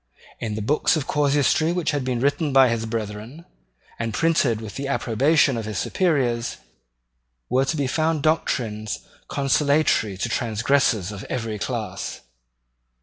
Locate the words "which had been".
1.71-2.19